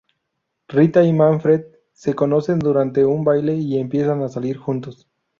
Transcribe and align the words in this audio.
Rita 0.67 1.03
y 1.03 1.13
Manfred 1.13 1.63
se 1.93 2.15
conocen 2.15 2.57
durante 2.57 3.05
un 3.05 3.23
baile 3.23 3.53
y 3.53 3.77
empiezan 3.77 4.23
a 4.23 4.29
salir 4.29 4.57
juntos. 4.57 5.07